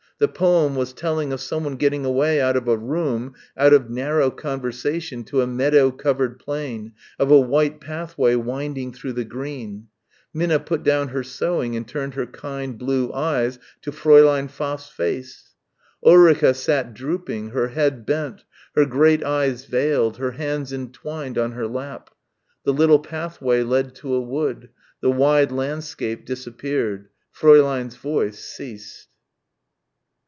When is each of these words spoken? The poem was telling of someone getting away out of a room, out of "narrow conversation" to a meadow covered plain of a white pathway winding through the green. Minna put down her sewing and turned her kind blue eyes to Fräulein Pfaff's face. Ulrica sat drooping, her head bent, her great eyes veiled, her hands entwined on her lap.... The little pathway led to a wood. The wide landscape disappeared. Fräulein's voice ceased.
The 0.19 0.27
poem 0.27 0.75
was 0.75 0.93
telling 0.93 1.33
of 1.33 1.41
someone 1.41 1.77
getting 1.77 2.05
away 2.05 2.39
out 2.39 2.55
of 2.55 2.67
a 2.67 2.77
room, 2.77 3.33
out 3.57 3.73
of 3.73 3.89
"narrow 3.89 4.29
conversation" 4.29 5.23
to 5.23 5.41
a 5.41 5.47
meadow 5.47 5.89
covered 5.89 6.37
plain 6.37 6.93
of 7.17 7.31
a 7.31 7.39
white 7.39 7.81
pathway 7.81 8.35
winding 8.35 8.93
through 8.93 9.13
the 9.13 9.25
green. 9.25 9.87
Minna 10.31 10.59
put 10.59 10.83
down 10.83 11.07
her 11.07 11.23
sewing 11.23 11.75
and 11.75 11.87
turned 11.87 12.13
her 12.13 12.27
kind 12.27 12.77
blue 12.77 13.11
eyes 13.11 13.57
to 13.81 13.91
Fräulein 13.91 14.47
Pfaff's 14.47 14.89
face. 14.89 15.55
Ulrica 16.05 16.53
sat 16.53 16.93
drooping, 16.93 17.49
her 17.49 17.69
head 17.69 18.05
bent, 18.05 18.43
her 18.75 18.85
great 18.85 19.23
eyes 19.23 19.65
veiled, 19.65 20.17
her 20.17 20.33
hands 20.33 20.71
entwined 20.71 21.39
on 21.39 21.53
her 21.53 21.65
lap.... 21.65 22.11
The 22.63 22.73
little 22.73 22.99
pathway 22.99 23.63
led 23.63 23.95
to 23.95 24.13
a 24.13 24.21
wood. 24.21 24.69
The 25.01 25.09
wide 25.09 25.51
landscape 25.51 26.25
disappeared. 26.27 27.09
Fräulein's 27.35 27.95
voice 27.95 28.37
ceased. 28.45 29.07